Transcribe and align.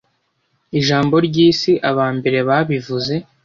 Ijambo 0.79 1.15
ryisi, 1.27 1.71
abambere 1.89 2.37
babivuze 2.47 3.13